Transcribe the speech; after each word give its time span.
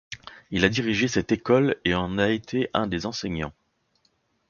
Il 0.49 0.65
a 0.65 0.69
dirigé 0.69 1.07
cette 1.07 1.31
école, 1.31 1.75
et 1.85 1.93
en 1.93 2.17
a 2.17 2.29
été 2.29 2.71
un 2.73 2.87
des 2.87 3.05
enseignants. 3.05 3.53